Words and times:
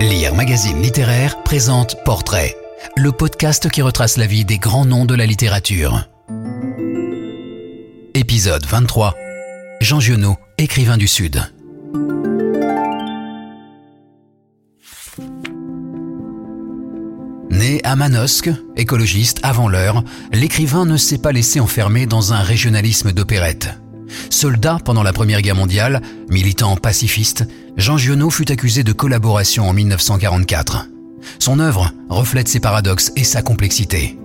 Lire 0.00 0.34
Magazine 0.34 0.82
Littéraire 0.82 1.42
présente 1.42 1.96
Portrait, 2.04 2.54
le 2.96 3.12
podcast 3.12 3.70
qui 3.70 3.80
retrace 3.80 4.18
la 4.18 4.26
vie 4.26 4.44
des 4.44 4.58
grands 4.58 4.84
noms 4.84 5.06
de 5.06 5.14
la 5.14 5.24
littérature. 5.24 6.06
Épisode 8.12 8.66
23. 8.66 9.14
Jean 9.80 9.98
Giono, 9.98 10.36
écrivain 10.58 10.98
du 10.98 11.08
Sud. 11.08 11.42
Né 17.50 17.80
à 17.82 17.96
Manosque, 17.96 18.50
écologiste 18.76 19.40
avant 19.42 19.68
l'heure, 19.68 20.04
l'écrivain 20.30 20.84
ne 20.84 20.98
s'est 20.98 21.18
pas 21.18 21.32
laissé 21.32 21.58
enfermer 21.58 22.04
dans 22.04 22.34
un 22.34 22.40
régionalisme 22.40 23.12
d'opérette. 23.12 23.78
Soldat 24.30 24.78
pendant 24.84 25.02
la 25.02 25.12
Première 25.12 25.42
Guerre 25.42 25.56
mondiale, 25.56 26.02
militant 26.28 26.76
pacifiste, 26.76 27.44
Jean 27.76 27.96
Giono 27.96 28.30
fut 28.30 28.50
accusé 28.50 28.84
de 28.84 28.92
collaboration 28.92 29.68
en 29.68 29.72
1944. 29.72 30.88
Son 31.38 31.58
œuvre 31.58 31.92
reflète 32.08 32.48
ses 32.48 32.60
paradoxes 32.60 33.12
et 33.16 33.24
sa 33.24 33.42
complexité. 33.42 34.18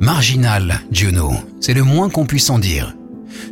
Marginal, 0.00 0.80
Giono, 0.90 1.32
c'est 1.60 1.74
le 1.74 1.84
moins 1.84 2.08
qu'on 2.08 2.26
puisse 2.26 2.50
en 2.50 2.58
dire. 2.58 2.94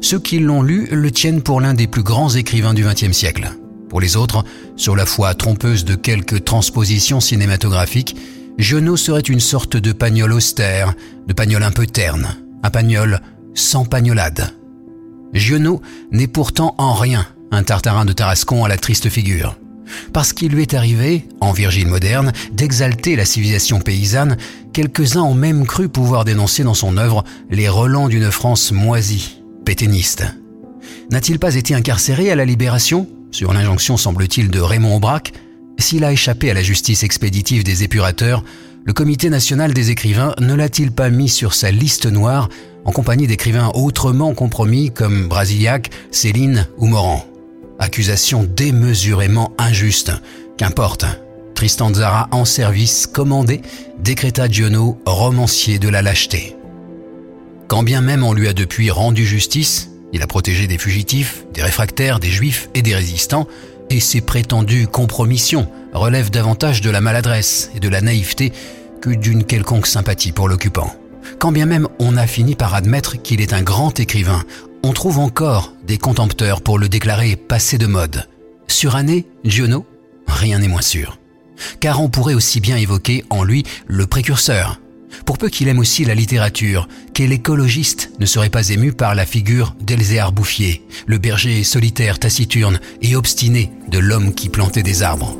Ceux 0.00 0.18
qui 0.18 0.38
l'ont 0.38 0.62
lu 0.62 0.88
le 0.90 1.10
tiennent 1.10 1.42
pour 1.42 1.60
l'un 1.60 1.74
des 1.74 1.86
plus 1.86 2.02
grands 2.02 2.30
écrivains 2.30 2.74
du 2.74 2.84
XXe 2.84 3.12
siècle. 3.12 3.50
Pour 3.88 4.00
les 4.00 4.16
autres, 4.16 4.44
sur 4.76 4.94
la 4.94 5.06
foi 5.06 5.34
trompeuse 5.34 5.84
de 5.84 5.94
quelques 5.94 6.44
transpositions 6.44 7.20
cinématographiques, 7.20 8.16
Giono 8.58 8.96
serait 8.96 9.20
une 9.20 9.40
sorte 9.40 9.76
de 9.76 9.92
pagnol 9.92 10.32
austère, 10.32 10.94
de 11.26 11.32
pagnol 11.32 11.62
un 11.62 11.70
peu 11.70 11.86
terne, 11.86 12.36
un 12.62 12.70
pagnol 12.70 13.20
sans 13.54 13.84
pagnolade. 13.84 14.52
Giono 15.32 15.80
n'est 16.10 16.26
pourtant 16.26 16.74
en 16.78 16.94
rien 16.94 17.26
un 17.50 17.62
tartarin 17.62 18.04
de 18.04 18.12
Tarascon 18.12 18.64
à 18.64 18.68
la 18.68 18.76
triste 18.76 19.08
figure. 19.08 19.56
Parce 20.12 20.32
qu'il 20.32 20.52
lui 20.52 20.62
est 20.62 20.74
arrivé, 20.74 21.26
en 21.40 21.52
Virgile 21.52 21.88
moderne, 21.88 22.32
d'exalter 22.52 23.16
la 23.16 23.24
civilisation 23.24 23.80
paysanne, 23.80 24.36
quelques-uns 24.72 25.22
ont 25.22 25.34
même 25.34 25.66
cru 25.66 25.88
pouvoir 25.88 26.24
dénoncer 26.24 26.62
dans 26.62 26.74
son 26.74 26.96
œuvre 26.96 27.24
les 27.50 27.68
relents 27.68 28.08
d'une 28.08 28.30
France 28.30 28.70
moisie, 28.70 29.42
pétainiste. 29.64 30.24
N'a-t-il 31.10 31.38
pas 31.38 31.56
été 31.56 31.74
incarcéré 31.74 32.30
à 32.30 32.36
la 32.36 32.44
Libération, 32.44 33.08
sur 33.32 33.52
l'injonction 33.52 33.96
semble-t-il 33.96 34.48
de 34.48 34.60
Raymond 34.60 34.96
Aubrac 34.96 35.32
S'il 35.78 36.04
a 36.04 36.12
échappé 36.12 36.50
à 36.50 36.54
la 36.54 36.62
justice 36.62 37.02
expéditive 37.02 37.64
des 37.64 37.82
épurateurs, 37.82 38.44
le 38.84 38.92
Comité 38.92 39.28
national 39.28 39.74
des 39.74 39.90
écrivains 39.90 40.34
ne 40.40 40.54
l'a-t-il 40.54 40.90
pas 40.90 41.10
mis 41.10 41.28
sur 41.28 41.52
sa 41.52 41.70
liste 41.70 42.06
noire 42.06 42.48
en 42.84 42.92
compagnie 42.92 43.26
d'écrivains 43.26 43.70
autrement 43.74 44.34
compromis 44.34 44.90
comme 44.90 45.28
Brasillac, 45.28 45.90
Céline 46.10 46.66
ou 46.78 46.86
Morand. 46.86 47.24
Accusation 47.78 48.44
démesurément 48.44 49.52
injuste. 49.58 50.12
Qu'importe. 50.56 51.06
Tristan 51.54 51.92
Zara 51.92 52.28
en 52.30 52.44
service 52.44 53.06
commandé 53.06 53.60
décréta 53.98 54.48
Giono 54.48 54.98
romancier 55.04 55.78
de 55.78 55.88
la 55.88 56.02
lâcheté. 56.02 56.56
Quand 57.68 57.82
bien 57.82 58.00
même 58.00 58.24
on 58.24 58.32
lui 58.32 58.48
a 58.48 58.52
depuis 58.52 58.90
rendu 58.90 59.26
justice, 59.26 59.90
il 60.12 60.22
a 60.22 60.26
protégé 60.26 60.66
des 60.66 60.78
fugitifs, 60.78 61.44
des 61.54 61.62
réfractaires, 61.62 62.18
des 62.18 62.30
juifs 62.30 62.68
et 62.74 62.82
des 62.82 62.94
résistants, 62.94 63.46
et 63.90 64.00
ses 64.00 64.20
prétendues 64.20 64.86
compromissions 64.86 65.68
relèvent 65.92 66.30
davantage 66.30 66.80
de 66.80 66.90
la 66.90 67.00
maladresse 67.00 67.70
et 67.74 67.80
de 67.80 67.88
la 67.88 68.00
naïveté 68.00 68.52
que 69.00 69.10
d'une 69.10 69.44
quelconque 69.44 69.86
sympathie 69.86 70.32
pour 70.32 70.48
l'occupant. 70.48 70.94
Quand 71.38 71.52
bien 71.52 71.66
même 71.66 71.88
on 71.98 72.16
a 72.16 72.26
fini 72.26 72.54
par 72.54 72.74
admettre 72.74 73.20
qu'il 73.20 73.40
est 73.40 73.52
un 73.52 73.62
grand 73.62 73.98
écrivain, 74.00 74.42
on 74.82 74.92
trouve 74.92 75.18
encore 75.18 75.72
des 75.86 75.98
contempteurs 75.98 76.62
pour 76.62 76.78
le 76.78 76.88
déclarer 76.88 77.36
passé 77.36 77.78
de 77.78 77.86
mode. 77.86 78.26
Suranné, 78.66 79.26
Giono 79.44 79.86
Rien 80.26 80.60
n'est 80.60 80.68
moins 80.68 80.80
sûr. 80.80 81.18
Car 81.80 82.00
on 82.00 82.08
pourrait 82.08 82.34
aussi 82.34 82.60
bien 82.60 82.76
évoquer 82.76 83.24
en 83.30 83.42
lui 83.44 83.64
le 83.86 84.06
précurseur. 84.06 84.80
Pour 85.26 85.38
peu 85.38 85.48
qu'il 85.48 85.68
aime 85.68 85.80
aussi 85.80 86.04
la 86.04 86.14
littérature, 86.14 86.88
quel 87.12 87.32
écologiste 87.32 88.10
ne 88.20 88.26
serait 88.26 88.48
pas 88.48 88.70
ému 88.70 88.92
par 88.92 89.14
la 89.14 89.26
figure 89.26 89.74
d'Elzéar 89.80 90.32
Bouffier, 90.32 90.86
le 91.06 91.18
berger 91.18 91.64
solitaire, 91.64 92.18
taciturne 92.18 92.80
et 93.02 93.16
obstiné 93.16 93.70
de 93.88 93.98
l'homme 93.98 94.32
qui 94.34 94.48
plantait 94.48 94.82
des 94.82 95.02
arbres? 95.02 95.36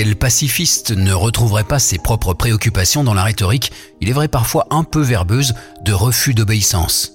Quel 0.00 0.14
pacifiste 0.14 0.92
ne 0.92 1.12
retrouverait 1.12 1.64
pas 1.64 1.80
ses 1.80 1.98
propres 1.98 2.32
préoccupations 2.32 3.02
dans 3.02 3.14
la 3.14 3.24
rhétorique, 3.24 3.72
il 4.00 4.08
est 4.08 4.12
vrai 4.12 4.28
parfois 4.28 4.68
un 4.70 4.84
peu 4.84 5.00
verbeuse, 5.00 5.54
de 5.84 5.92
refus 5.92 6.34
d'obéissance. 6.34 7.14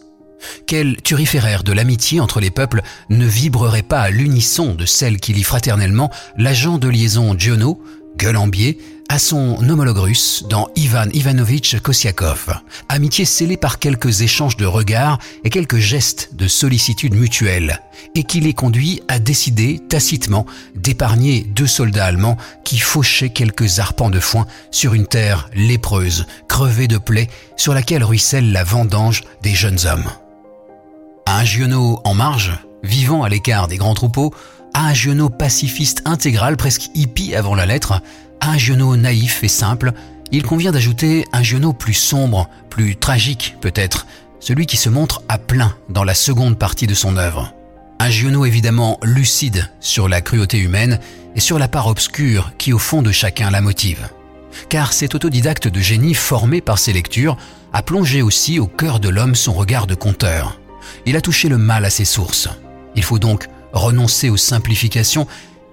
Quel 0.67 1.01
turiféraire 1.01 1.63
de 1.63 1.72
l'amitié 1.72 2.19
entre 2.19 2.41
les 2.41 2.51
peuples 2.51 2.81
ne 3.09 3.25
vibrerait 3.25 3.83
pas 3.83 4.01
à 4.01 4.09
l'unisson 4.09 4.75
de 4.75 4.85
celle 4.85 5.22
qui 5.22 5.31
lit 5.31 5.43
fraternellement 5.43 6.11
l'agent 6.35 6.77
de 6.77 6.89
liaison 6.89 7.39
Giono, 7.39 7.81
gueule 8.17 8.35
à 9.09 9.19
son 9.19 9.58
homologue 9.69 9.97
russe 9.97 10.44
dans 10.50 10.69
Ivan 10.75 11.08
Ivanovitch 11.14 11.80
Kosiakov. 11.80 12.53
Amitié 12.90 13.25
scellée 13.25 13.58
par 13.58 13.80
quelques 13.80 14.22
échanges 14.22 14.58
de 14.58 14.66
regards 14.66 15.19
et 15.44 15.50
quelques 15.50 15.78
gestes 15.78 16.30
de 16.34 16.47
sollicitude 16.47 17.14
mutuelle, 17.14 17.80
et 18.16 18.24
qui 18.24 18.40
les 18.40 18.53
conduit 18.53 19.02
à 19.08 19.19
décider 19.19 19.80
tacitement 19.90 20.46
d'épargner 20.75 21.41
deux 21.41 21.68
soldats 21.68 22.06
allemands 22.06 22.38
qui 22.64 22.80
fauchaient 22.80 23.30
quelques 23.30 23.80
arpents 23.80 24.09
de 24.09 24.19
foin 24.19 24.47
sur 24.72 24.94
une 24.94 25.08
terre 25.08 25.50
lépreuse, 25.53 26.25
crevée 26.47 26.88
de 26.88 26.97
plaies, 26.97 27.30
sur 27.58 27.74
laquelle 27.74 28.03
ruisselle 28.03 28.52
la 28.52 28.64
vendange 28.64 29.24
des 29.41 29.53
jeunes 29.53 29.85
hommes. 29.85 30.09
un 31.28 31.44
Giono 31.44 32.00
en 32.03 32.14
marge, 32.14 32.53
vivant 32.84 33.24
à 33.24 33.30
l'écart 33.30 33.68
des 33.68 33.78
grands 33.78 33.94
troupeaux, 33.94 34.34
un 34.74 34.94
Giono 34.94 35.30
pacifiste 35.30 36.02
intégral, 36.06 36.58
presque 36.58 36.90
hippie 36.96 37.35
avant 37.35 37.56
la 37.56 37.66
lettre, 37.66 38.02
un 38.45 38.57
Giono 38.57 38.97
naïf 38.97 39.43
et 39.43 39.47
simple, 39.47 39.93
il 40.31 40.43
convient 40.43 40.71
d'ajouter 40.71 41.25
un 41.31 41.43
Giono 41.43 41.73
plus 41.73 41.93
sombre, 41.93 42.49
plus 42.69 42.95
tragique 42.95 43.55
peut-être, 43.61 44.05
celui 44.39 44.65
qui 44.65 44.77
se 44.77 44.89
montre 44.89 45.21
à 45.29 45.37
plein 45.37 45.75
dans 45.89 46.03
la 46.03 46.13
seconde 46.13 46.57
partie 46.57 46.87
de 46.87 46.93
son 46.93 47.15
œuvre. 47.17 47.53
Un 47.99 48.09
Giono 48.09 48.45
évidemment 48.45 48.99
lucide 49.01 49.69
sur 49.79 50.09
la 50.09 50.21
cruauté 50.21 50.57
humaine 50.57 50.99
et 51.35 51.39
sur 51.39 51.57
la 51.57 51.69
part 51.69 51.87
obscure 51.87 52.51
qui 52.57 52.73
au 52.73 52.79
fond 52.79 53.01
de 53.01 53.11
chacun 53.11 53.49
la 53.49 53.61
motive. 53.61 54.09
Car 54.69 54.91
cet 54.91 55.15
autodidacte 55.15 55.67
de 55.67 55.79
génie 55.79 56.13
formé 56.13 56.59
par 56.59 56.79
ses 56.79 56.93
lectures 56.93 57.37
a 57.71 57.81
plongé 57.81 58.21
aussi 58.21 58.59
au 58.59 58.67
cœur 58.67 58.99
de 58.99 59.09
l'homme 59.09 59.35
son 59.35 59.53
regard 59.53 59.87
de 59.87 59.95
conteur. 59.95 60.59
Il 61.05 61.15
a 61.15 61.21
touché 61.21 61.47
le 61.47 61.57
mal 61.57 61.85
à 61.85 61.89
ses 61.89 62.05
sources. 62.05 62.49
Il 62.95 63.03
faut 63.03 63.19
donc 63.19 63.47
renoncer 63.71 64.29
aux 64.29 64.37
simplifications 64.37 65.27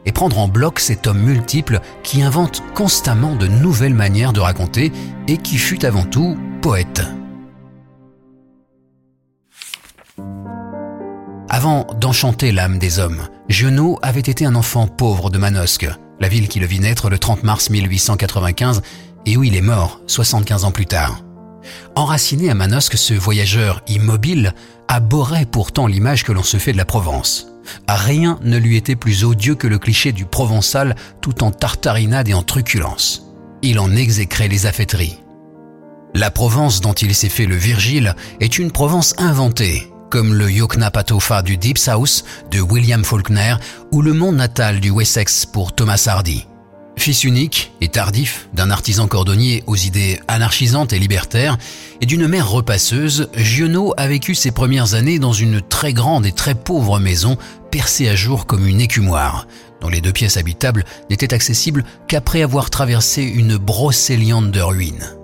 et 0.07 0.13
prendre 0.13 0.39
en 0.39 0.49
bloc 0.49 0.81
cet 0.81 1.07
homme 1.07 1.21
multiple 1.21 1.81
qui 2.03 2.23
invente 2.23 2.63
constamment 2.75 3.35
de 3.35 3.47
nouvelles 3.47 3.95
manières 3.95 4.33
de 4.33 4.41
raconter 4.41 4.93
et 5.29 5.37
qui 5.37 5.59
fut 5.59 5.85
avant 5.85 6.05
tout 6.05 6.37
poète. 6.63 7.03
Avant 11.49 11.87
d'enchanter 12.01 12.53
l'âme 12.53 12.79
des 12.79 13.01
hommes, 13.01 13.29
Giono 13.49 13.99
avait 14.03 14.21
été 14.21 14.47
un 14.47 14.55
enfant 14.55 14.87
pauvre 14.87 15.31
de 15.31 15.39
Manosque, 15.39 15.89
la 16.21 16.29
ville 16.29 16.49
qui 16.49 16.61
le 16.61 16.67
vit 16.67 16.79
naître 16.79 17.11
le 17.11 17.19
30 17.19 17.43
mars 17.43 17.71
1895 17.71 18.83
et 19.27 19.37
où 19.37 19.43
il 19.43 19.57
est 19.57 19.61
mort 19.61 20.01
75 20.07 20.65
ans 20.65 20.71
plus 20.71 20.87
tard. 20.87 21.23
Enraciné 21.97 22.51
à 22.51 22.55
Manosque, 22.55 22.97
ce 22.97 23.15
voyageur 23.15 23.83
immobile 23.89 24.55
abhorrait 24.89 25.45
pourtant 25.45 25.87
l'image 25.87 26.25
que 26.25 26.33
l'on 26.33 26.43
se 26.43 26.57
fait 26.57 26.73
de 26.73 26.79
la 26.79 26.85
Provence. 26.85 27.50
Rien 27.89 28.39
ne 28.43 28.57
lui 28.57 28.77
était 28.77 28.97
plus 28.97 29.25
odieux 29.25 29.55
que 29.55 29.67
le 29.67 29.79
cliché 29.79 30.13
du 30.13 30.25
provençal 30.25 30.97
tout 31.21 31.43
en 31.45 31.51
tartarinade 31.51 32.29
et 32.29 32.35
en 32.35 32.43
truculence. 32.43 33.27
Il 33.63 33.79
en 33.79 33.95
exécrait 33.95 34.49
les 34.49 34.67
affaîtries. 34.67 35.19
La 36.15 36.31
Provence 36.31 36.81
dont 36.81 36.93
il 36.93 37.15
s'est 37.15 37.29
fait 37.29 37.47
le 37.47 37.57
Virgile 37.57 38.17
est 38.41 38.59
une 38.59 38.73
Provence 38.73 39.15
inventée, 39.19 39.93
comme 40.11 40.35
le 40.35 40.51
Yoknapatopha 40.51 41.43
du 41.43 41.57
Deep 41.57 41.79
South 41.79 42.25
de 42.51 42.61
William 42.61 43.05
Faulkner 43.05 43.55
ou 43.93 44.03
le 44.03 44.13
monde 44.13 44.37
natal 44.37 44.81
du 44.81 44.91
Wessex 44.91 45.47
pour 45.47 45.73
Thomas 45.73 46.05
Hardy. 46.09 46.47
Fils 47.01 47.25
unique 47.25 47.73
et 47.81 47.89
tardif 47.89 48.49
d'un 48.53 48.71
artisan 48.71 49.07
cordonnier 49.07 49.65
aux 49.67 49.77
idées 49.77 50.21
anarchisantes 50.29 50.93
et 50.93 50.99
libertaires 50.99 51.57
et 52.03 52.07
d'une 52.07 52.27
mère 52.27 52.51
repasseuse, 52.51 53.31
Giono 53.35 53.95
a 53.97 54.07
vécu 54.07 54.35
ses 54.35 54.51
premières 54.51 54.95
années 54.95 55.19
dans 55.19 55.33
une 55.33 55.63
très 55.63 55.95
grande 55.95 56.27
et 56.27 56.33
très 56.33 56.55
pauvre 56.55 56.99
maison 56.99 57.39
percée 57.71 58.09
à 58.09 58.15
jour 58.15 58.47
comme 58.47 58.67
une 58.67 58.81
écumoire, 58.81 59.47
dont 59.81 59.89
les 59.89 60.01
deux 60.01 60.13
pièces 60.13 60.37
habitables 60.37 60.85
n'étaient 61.09 61.35
accessibles 61.35 61.85
qu'après 62.09 62.43
avoir 62.43 62.71
traversé 62.71 63.23
une 63.23 63.57
brocéliande 63.57 64.51
de 64.51 64.61
ruines. 64.61 65.17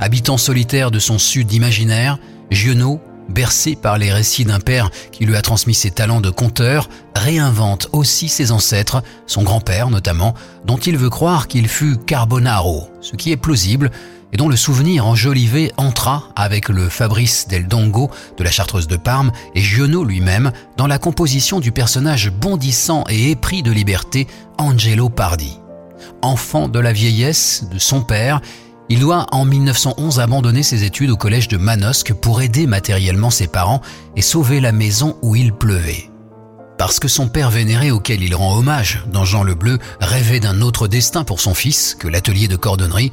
Habitant 0.00 0.38
solitaire 0.38 0.90
de 0.90 0.98
son 0.98 1.18
sud 1.18 1.52
imaginaire, 1.52 2.18
Giono 2.50 3.00
bercé 3.28 3.76
par 3.76 3.98
les 3.98 4.12
récits 4.12 4.44
d'un 4.44 4.60
père 4.60 4.90
qui 5.10 5.24
lui 5.24 5.36
a 5.36 5.42
transmis 5.42 5.74
ses 5.74 5.90
talents 5.90 6.20
de 6.20 6.30
conteur, 6.30 6.88
réinvente 7.14 7.88
aussi 7.92 8.28
ses 8.28 8.52
ancêtres, 8.52 9.02
son 9.26 9.42
grand-père 9.42 9.90
notamment, 9.90 10.34
dont 10.64 10.76
il 10.76 10.96
veut 10.96 11.10
croire 11.10 11.48
qu'il 11.48 11.68
fut 11.68 11.96
Carbonaro, 11.96 12.88
ce 13.00 13.16
qui 13.16 13.32
est 13.32 13.36
plausible, 13.36 13.90
et 14.32 14.36
dont 14.36 14.48
le 14.48 14.56
souvenir 14.56 15.06
enjolivé 15.06 15.72
entra 15.76 16.30
avec 16.36 16.68
le 16.68 16.88
Fabrice 16.88 17.48
del 17.48 17.68
Dongo 17.68 18.10
de 18.36 18.44
la 18.44 18.50
Chartreuse 18.50 18.88
de 18.88 18.96
Parme 18.96 19.30
et 19.54 19.60
Giono 19.60 20.04
lui-même 20.04 20.52
dans 20.76 20.86
la 20.86 20.98
composition 20.98 21.60
du 21.60 21.72
personnage 21.72 22.30
bondissant 22.30 23.04
et 23.08 23.30
épris 23.30 23.62
de 23.62 23.70
liberté 23.70 24.26
Angelo 24.58 25.08
Pardi. 25.08 25.58
Enfant 26.22 26.68
de 26.68 26.78
la 26.78 26.92
vieillesse 26.92 27.64
de 27.70 27.78
son 27.78 28.02
père, 28.02 28.40
il 28.88 29.00
doit 29.00 29.26
en 29.32 29.44
1911 29.44 30.20
abandonner 30.20 30.62
ses 30.62 30.84
études 30.84 31.10
au 31.10 31.16
collège 31.16 31.48
de 31.48 31.56
Manosque 31.56 32.12
pour 32.12 32.42
aider 32.42 32.66
matériellement 32.66 33.30
ses 33.30 33.46
parents 33.46 33.80
et 34.16 34.22
sauver 34.22 34.60
la 34.60 34.72
maison 34.72 35.16
où 35.22 35.36
il 35.36 35.52
pleuvait. 35.52 36.10
Parce 36.78 36.98
que 36.98 37.08
son 37.08 37.28
père 37.28 37.50
vénéré 37.50 37.90
auquel 37.90 38.22
il 38.22 38.34
rend 38.34 38.56
hommage 38.56 39.04
dans 39.12 39.24
Jean 39.24 39.44
le 39.44 39.54
Bleu 39.54 39.78
rêvait 40.00 40.40
d'un 40.40 40.60
autre 40.60 40.88
destin 40.88 41.22
pour 41.22 41.40
son 41.40 41.54
fils 41.54 41.94
que 41.94 42.08
l'atelier 42.08 42.48
de 42.48 42.56
cordonnerie, 42.56 43.12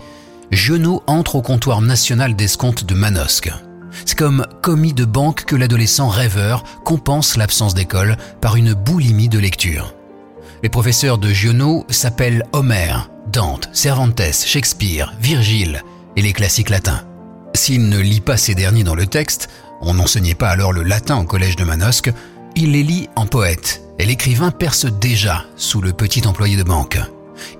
Genot 0.51 1.03
entre 1.05 1.35
au 1.35 1.41
comptoir 1.41 1.81
national 1.81 2.35
d'escompte 2.35 2.83
de 2.83 2.95
Manosque. 2.95 3.51
C'est 4.05 4.17
comme 4.17 4.47
commis 4.61 4.93
de 4.93 5.05
banque 5.05 5.45
que 5.45 5.55
l'adolescent 5.55 6.09
rêveur 6.09 6.63
compense 6.83 7.37
l'absence 7.37 7.75
d'école 7.75 8.17
par 8.41 8.55
une 8.55 8.73
boulimie 8.73 9.29
de 9.29 9.39
lecture. 9.39 9.93
Les 10.63 10.69
professeurs 10.69 11.19
de 11.19 11.29
Giono 11.29 11.85
s'appellent 11.89 12.43
Homère, 12.51 13.09
Dante, 13.31 13.69
Cervantes, 13.73 14.43
Shakespeare, 14.45 15.13
Virgile 15.21 15.83
et 16.15 16.21
les 16.21 16.33
classiques 16.33 16.69
latins. 16.69 17.03
S'il 17.53 17.87
ne 17.87 17.99
lit 17.99 18.21
pas 18.21 18.37
ces 18.37 18.55
derniers 18.55 18.83
dans 18.83 18.95
le 18.95 19.05
texte, 19.05 19.49
on 19.81 19.93
n'enseignait 19.93 20.35
pas 20.35 20.49
alors 20.49 20.73
le 20.73 20.83
latin 20.83 21.17
au 21.17 21.23
collège 21.23 21.55
de 21.55 21.63
Manosque, 21.63 22.11
il 22.55 22.71
les 22.71 22.83
lit 22.83 23.07
en 23.15 23.27
poète 23.27 23.81
et 23.99 24.05
l'écrivain 24.05 24.51
perce 24.51 24.85
déjà 24.85 25.45
sous 25.55 25.81
le 25.81 25.93
petit 25.93 26.27
employé 26.27 26.57
de 26.57 26.63
banque. 26.63 26.99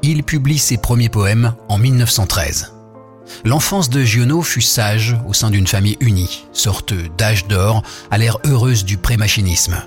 Il 0.02 0.24
publie 0.24 0.58
ses 0.58 0.78
premiers 0.78 1.10
poèmes 1.10 1.54
en 1.70 1.78
1913. 1.78 2.79
L'enfance 3.46 3.90
de 3.90 4.04
Giono 4.04 4.42
fut 4.42 4.62
sage 4.62 5.18
au 5.28 5.34
sein 5.34 5.50
d'une 5.50 5.68
famille 5.68 5.98
unie, 6.00 6.46
sorte 6.54 6.94
d'âge 7.18 7.48
d'or 7.48 7.84
à 8.12 8.18
l'ère 8.18 8.38
heureuse 8.46 8.86
du 8.86 8.98
pré-machinisme. 8.98 9.78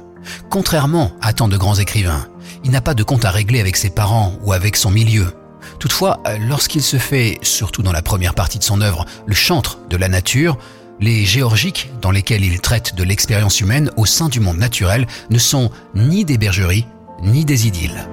Contrairement 0.50 1.12
à 1.21 1.33
tant 1.33 1.49
de 1.49 1.56
grands 1.56 1.77
écrivains, 1.77 2.27
il 2.65 2.71
n'a 2.71 2.81
pas 2.81 2.94
de 2.94 3.03
compte 3.03 3.25
à 3.25 3.31
régler 3.31 3.61
avec 3.61 3.77
ses 3.77 3.91
parents 3.91 4.33
ou 4.43 4.53
avec 4.53 4.77
son 4.77 4.91
milieu. 4.91 5.33
Toutefois, 5.79 6.23
lorsqu'il 6.49 6.83
se 6.83 6.97
fait, 6.97 7.39
surtout 7.43 7.83
dans 7.83 7.93
la 7.93 8.03
première 8.03 8.35
partie 8.35 8.59
de 8.59 8.65
son 8.65 8.81
œuvre, 8.81 9.05
le 9.27 9.35
chantre 9.35 9.79
de 9.91 9.97
la 9.97 10.09
nature, 10.09 10.59
les 11.00 11.25
géorgiques, 11.25 11.91
dans 12.00 12.11
lesquels 12.11 12.45
il 12.45 12.61
traite 12.61 12.95
de 12.95 13.03
l'expérience 13.03 13.61
humaine 13.61 13.91
au 13.97 14.06
sein 14.06 14.29
du 14.29 14.38
monde 14.38 14.59
naturel, 14.59 15.06
ne 15.31 15.38
sont 15.38 15.71
ni 15.95 16.25
des 16.25 16.38
bergeries, 16.38 16.87
ni 17.23 17.45
des 17.45 17.67
idylles. 17.67 18.09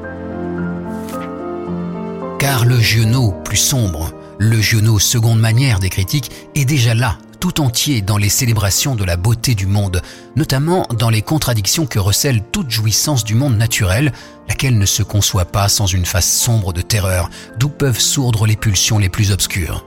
Car 2.40 2.66
le 2.66 2.80
Giono 2.80 3.34
plus 3.44 3.58
sombre, 3.58 4.12
le 4.40 4.62
Giono 4.62 5.00
seconde 5.00 5.40
manière 5.40 5.80
des 5.80 5.90
critiques 5.90 6.32
est 6.56 6.64
déjà 6.64 6.94
là, 6.94 7.18
tout 7.42 7.60
entier 7.60 8.02
dans 8.02 8.18
les 8.18 8.30
célébrations 8.30 8.96
de 8.96 9.04
la 9.04 9.18
beauté 9.18 9.54
du 9.54 9.68
monde, 9.68 10.02
notamment 10.38 10.88
dans 10.98 11.10
les 11.10 11.22
contradictions 11.22 11.86
que 11.86 12.00
recèle 12.00 12.42
toute 12.52 12.72
jouissance 12.72 13.26
du 13.26 13.36
monde 13.36 13.58
naturel, 13.58 14.14
laquelle 14.48 14.78
ne 14.78 14.86
se 14.86 15.04
conçoit 15.04 15.44
pas 15.44 15.68
sans 15.68 15.88
une 15.88 16.06
face 16.06 16.32
sombre 16.32 16.72
de 16.72 16.82
terreur, 16.82 17.30
d'où 17.60 17.68
peuvent 17.68 18.00
sourdre 18.00 18.48
les 18.48 18.56
pulsions 18.56 18.98
les 18.98 19.10
plus 19.10 19.32
obscures. 19.32 19.86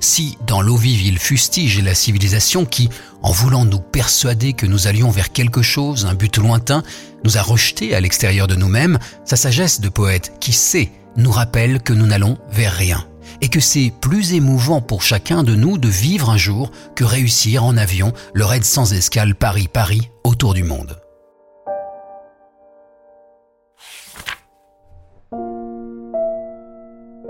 Si, 0.00 0.36
dans 0.46 0.62
l'eau 0.62 0.76
vive, 0.76 1.02
il 1.02 1.18
fustige 1.18 1.80
la 1.80 1.94
civilisation 1.94 2.64
qui, 2.64 2.88
en 3.22 3.30
voulant 3.30 3.64
nous 3.64 3.80
persuader 3.80 4.52
que 4.52 4.66
nous 4.66 4.88
allions 4.88 5.10
vers 5.10 5.30
quelque 5.30 5.62
chose, 5.62 6.06
un 6.06 6.14
but 6.14 6.38
lointain, 6.38 6.82
nous 7.24 7.38
a 7.38 7.42
rejetés 7.42 7.94
à 7.94 8.00
l'extérieur 8.00 8.48
de 8.48 8.56
nous-mêmes, 8.56 8.98
sa 9.24 9.36
sagesse 9.36 9.80
de 9.80 9.88
poète 9.88 10.34
qui 10.40 10.52
sait 10.52 10.90
nous 11.16 11.30
rappelle 11.30 11.80
que 11.80 11.92
nous 11.92 12.06
n'allons 12.06 12.38
vers 12.50 12.72
rien 12.72 13.06
et 13.42 13.48
que 13.48 13.60
c'est 13.60 13.92
plus 14.00 14.32
émouvant 14.32 14.80
pour 14.80 15.02
chacun 15.02 15.42
de 15.42 15.54
nous 15.54 15.76
de 15.76 15.88
vivre 15.88 16.30
un 16.30 16.38
jour 16.38 16.70
que 16.94 17.04
réussir 17.04 17.64
en 17.64 17.76
avion 17.76 18.12
le 18.32 18.44
raid 18.44 18.64
sans 18.64 18.94
escale 18.94 19.34
Paris-Paris 19.34 20.08
autour 20.24 20.54
du 20.54 20.62
monde. 20.62 20.98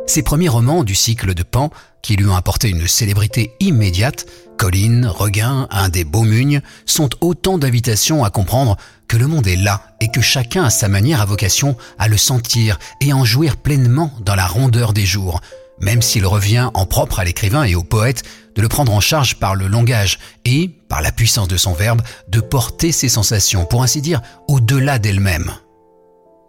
Ses 0.07 0.23
premiers 0.23 0.51
romans 0.51 0.85
du 0.85 0.95
cycle 0.95 1.33
de 1.33 1.43
Pan, 1.43 1.71
qui 2.03 2.17
lui 2.17 2.27
ont 2.27 2.37
apporté 2.37 2.69
une 2.69 2.87
célébrité 2.87 3.55
immédiate, 3.61 4.27
Colline, 4.59 5.07
Regain, 5.07 5.67
Un 5.71 5.89
des 5.89 6.05
Beaumugnes, 6.05 6.61
sont 6.85 7.09
autant 7.23 7.57
d'invitations 7.57 8.23
à 8.23 8.29
comprendre 8.29 8.77
que 9.09 9.17
le 9.17 9.27
monde 9.27 9.47
est 9.47 9.57
là 9.57 9.81
et 10.01 10.11
que 10.11 10.21
chacun 10.21 10.65
à 10.65 10.71
sa 10.71 10.89
manière 10.89 11.23
a 11.23 11.25
vocation 11.25 11.77
à 11.99 12.09
le 12.09 12.19
sentir 12.19 12.79
et 13.01 13.15
en 13.15 13.25
jouir 13.25 13.57
pleinement 13.57 14.13
dans 14.21 14.35
la 14.35 14.47
rondeur 14.47 14.93
des 14.93 15.07
jours, 15.07 15.41
même 15.83 16.01
s'il 16.01 16.25
revient 16.25 16.71
en 16.73 16.87
propre 16.87 17.19
à 17.19 17.25
l'écrivain 17.25 17.65
et 17.65 17.75
au 17.75 17.83
poète 17.83 18.23
de 18.55 18.63
le 18.63 18.69
prendre 18.69 18.93
en 18.95 19.01
charge 19.01 19.37
par 19.37 19.55
le 19.55 19.67
langage 19.67 20.19
et, 20.45 20.69
par 20.89 21.03
la 21.03 21.13
puissance 21.13 21.49
de 21.49 21.57
son 21.57 21.75
verbe, 21.75 22.03
de 22.29 22.41
porter 22.41 22.93
ses 22.93 23.09
sensations, 23.09 23.67
pour 23.67 23.83
ainsi 23.83 24.01
dire, 24.01 24.23
au-delà 24.49 24.99
d'elles-mêmes. 24.99 25.53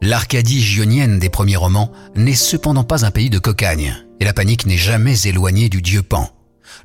L'Arcadie 0.01 0.61
gionienne 0.61 1.19
des 1.19 1.29
premiers 1.29 1.55
romans 1.55 1.91
n'est 2.15 2.33
cependant 2.33 2.83
pas 2.83 3.05
un 3.05 3.11
pays 3.11 3.29
de 3.29 3.39
cocagne, 3.39 3.95
et 4.19 4.25
la 4.25 4.33
panique 4.33 4.65
n'est 4.65 4.77
jamais 4.77 5.19
éloignée 5.21 5.69
du 5.69 5.81
dieu 5.81 6.03
Pan. 6.03 6.29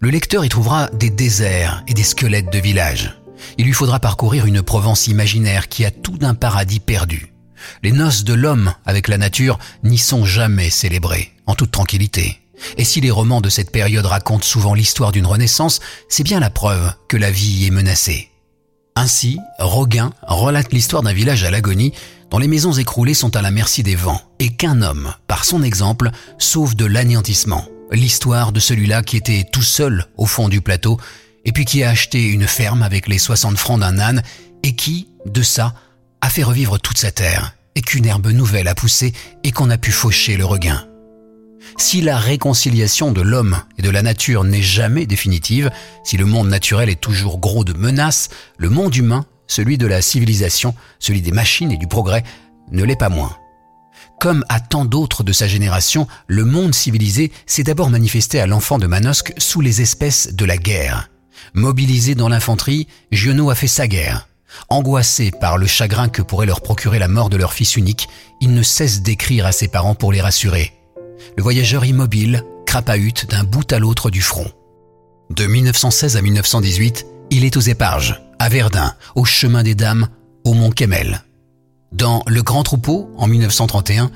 Le 0.00 0.10
lecteur 0.10 0.44
y 0.44 0.48
trouvera 0.48 0.88
des 0.90 1.10
déserts 1.10 1.82
et 1.88 1.94
des 1.94 2.04
squelettes 2.04 2.52
de 2.52 2.58
villages. 2.58 3.20
Il 3.56 3.66
lui 3.66 3.72
faudra 3.72 3.98
parcourir 4.00 4.46
une 4.46 4.62
Provence 4.62 5.08
imaginaire 5.08 5.68
qui 5.68 5.84
a 5.84 5.90
tout 5.90 6.16
d'un 6.16 6.34
paradis 6.34 6.80
perdu. 6.80 7.32
Les 7.82 7.92
noces 7.92 8.24
de 8.24 8.34
l'homme 8.34 8.74
avec 8.86 9.08
la 9.08 9.18
nature 9.18 9.58
n'y 9.82 9.98
sont 9.98 10.24
jamais 10.24 10.70
célébrées, 10.70 11.32
en 11.46 11.54
toute 11.54 11.70
tranquillité. 11.70 12.40
Et 12.76 12.84
si 12.84 13.00
les 13.00 13.10
romans 13.10 13.40
de 13.40 13.48
cette 13.48 13.70
période 13.70 14.06
racontent 14.06 14.44
souvent 14.44 14.74
l'histoire 14.74 15.12
d'une 15.12 15.26
renaissance, 15.26 15.80
c'est 16.08 16.24
bien 16.24 16.40
la 16.40 16.50
preuve 16.50 16.92
que 17.08 17.16
la 17.16 17.30
vie 17.30 17.66
est 17.66 17.70
menacée. 17.70 18.30
Ainsi, 18.96 19.38
Roguin 19.58 20.12
relate 20.22 20.72
l'histoire 20.72 21.02
d'un 21.02 21.12
village 21.12 21.44
à 21.44 21.50
l'agonie 21.50 21.92
dont 22.30 22.38
les 22.38 22.48
maisons 22.48 22.72
écroulées 22.72 23.14
sont 23.14 23.36
à 23.36 23.42
la 23.42 23.50
merci 23.50 23.82
des 23.82 23.94
vents 23.94 24.20
et 24.38 24.50
qu'un 24.50 24.82
homme, 24.82 25.14
par 25.28 25.44
son 25.44 25.62
exemple, 25.62 26.10
sauve 26.38 26.74
de 26.74 26.84
l'anéantissement. 26.84 27.64
L'histoire 27.90 28.52
de 28.52 28.60
celui-là 28.60 29.02
qui 29.02 29.16
était 29.16 29.46
tout 29.50 29.62
seul 29.62 30.06
au 30.16 30.26
fond 30.26 30.48
du 30.48 30.60
plateau 30.60 30.98
et 31.44 31.52
puis 31.52 31.64
qui 31.64 31.82
a 31.82 31.90
acheté 31.90 32.24
une 32.24 32.46
ferme 32.46 32.82
avec 32.82 33.08
les 33.08 33.18
60 33.18 33.56
francs 33.56 33.80
d'un 33.80 33.98
âne 33.98 34.22
et 34.62 34.74
qui, 34.74 35.08
de 35.24 35.42
ça, 35.42 35.74
a 36.20 36.30
fait 36.30 36.42
revivre 36.42 36.78
toute 36.78 36.98
sa 36.98 37.10
terre 37.10 37.54
et 37.74 37.80
qu'une 37.80 38.06
herbe 38.06 38.28
nouvelle 38.28 38.68
a 38.68 38.74
poussé 38.74 39.12
et 39.44 39.52
qu'on 39.52 39.70
a 39.70 39.78
pu 39.78 39.92
faucher 39.92 40.36
le 40.36 40.44
regain. 40.44 40.84
Si 41.76 42.00
la 42.00 42.18
réconciliation 42.18 43.12
de 43.12 43.20
l'homme 43.20 43.62
et 43.78 43.82
de 43.82 43.90
la 43.90 44.02
nature 44.02 44.44
n'est 44.44 44.62
jamais 44.62 45.06
définitive, 45.06 45.70
si 46.04 46.16
le 46.16 46.24
monde 46.24 46.48
naturel 46.48 46.88
est 46.88 47.00
toujours 47.00 47.38
gros 47.38 47.64
de 47.64 47.72
menaces, 47.72 48.30
le 48.56 48.68
monde 48.68 48.94
humain, 48.96 49.26
celui 49.46 49.78
de 49.78 49.86
la 49.86 50.02
civilisation, 50.02 50.74
celui 50.98 51.22
des 51.22 51.32
machines 51.32 51.70
et 51.70 51.76
du 51.76 51.86
progrès, 51.86 52.24
ne 52.72 52.84
l'est 52.84 52.96
pas 52.96 53.08
moins. 53.08 53.36
Comme 54.20 54.44
à 54.48 54.58
tant 54.58 54.84
d'autres 54.84 55.22
de 55.22 55.32
sa 55.32 55.46
génération, 55.46 56.08
le 56.26 56.44
monde 56.44 56.74
civilisé 56.74 57.32
s'est 57.46 57.62
d'abord 57.62 57.90
manifesté 57.90 58.40
à 58.40 58.46
l'enfant 58.46 58.78
de 58.78 58.88
Manosque 58.88 59.32
sous 59.38 59.60
les 59.60 59.80
espèces 59.80 60.34
de 60.34 60.44
la 60.44 60.56
guerre. 60.56 61.08
Mobilisé 61.54 62.14
dans 62.14 62.28
l'infanterie, 62.28 62.88
Giono 63.12 63.50
a 63.50 63.54
fait 63.54 63.68
sa 63.68 63.86
guerre. 63.86 64.27
Angoissés 64.68 65.30
par 65.30 65.58
le 65.58 65.66
chagrin 65.66 66.08
que 66.08 66.22
pourrait 66.22 66.46
leur 66.46 66.60
procurer 66.60 66.98
la 66.98 67.08
mort 67.08 67.30
de 67.30 67.36
leur 67.36 67.52
fils 67.52 67.76
unique, 67.76 68.08
il 68.40 68.52
ne 68.54 68.62
cesse 68.62 69.02
d'écrire 69.02 69.46
à 69.46 69.52
ses 69.52 69.68
parents 69.68 69.94
pour 69.94 70.12
les 70.12 70.20
rassurer. 70.20 70.72
Le 71.36 71.42
voyageur 71.42 71.84
immobile 71.84 72.44
crapahute 72.66 73.28
d'un 73.30 73.44
bout 73.44 73.72
à 73.72 73.78
l'autre 73.78 74.10
du 74.10 74.22
front. 74.22 74.50
De 75.30 75.46
1916 75.46 76.16
à 76.16 76.22
1918, 76.22 77.06
il 77.30 77.44
est 77.44 77.56
aux 77.56 77.60
Éparges, 77.60 78.22
à 78.38 78.48
Verdun, 78.48 78.94
au 79.14 79.24
chemin 79.24 79.62
des 79.62 79.74
Dames, 79.74 80.08
au 80.44 80.54
Mont 80.54 80.70
Kemmel. 80.70 81.22
Dans 81.92 82.22
Le 82.26 82.42
Grand 82.42 82.62
Troupeau, 82.62 83.10
en 83.16 83.26
1931, 83.26 84.10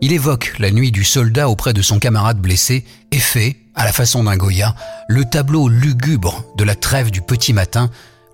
il 0.00 0.12
évoque 0.12 0.54
la 0.58 0.70
nuit 0.70 0.92
du 0.92 1.04
soldat 1.04 1.48
auprès 1.48 1.72
de 1.72 1.82
son 1.82 1.98
camarade 1.98 2.38
blessé 2.38 2.84
et 3.10 3.18
fait, 3.18 3.56
à 3.74 3.84
la 3.84 3.92
façon 3.92 4.24
d'un 4.24 4.36
Goya, 4.36 4.74
le 5.08 5.24
tableau 5.24 5.68
lugubre 5.68 6.44
de 6.56 6.64
la 6.64 6.74
trêve 6.74 7.10
du 7.10 7.20
petit 7.20 7.52
matin 7.52 7.90